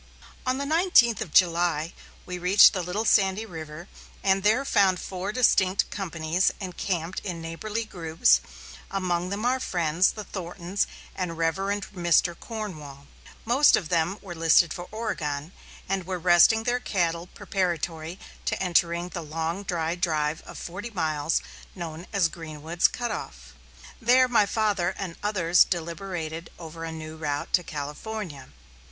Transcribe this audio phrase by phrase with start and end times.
[0.47, 1.93] On the nineteenth of July
[2.25, 3.87] we reached the Little Sandy River
[4.23, 8.41] and there found four distinct companies encamped in neighborly groups,
[8.89, 11.55] among them our friends, the Thorntons and Rev.
[11.93, 12.35] Mr.
[12.39, 13.05] Cornwall.
[13.45, 15.51] Most of them were listed for Oregon,
[15.87, 20.89] and were resting their cattle preparatory to entering upon the long, dry drive of forty
[20.89, 21.43] miles,
[21.75, 23.53] known as "Greenwood's Cut off."
[24.01, 28.49] There my father and others deliberated over a new route to California.